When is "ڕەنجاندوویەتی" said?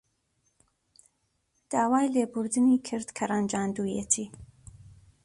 3.31-4.25